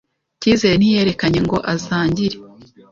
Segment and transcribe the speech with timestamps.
[0.41, 2.35] Cyizere ntiyerekanye ngo asangire.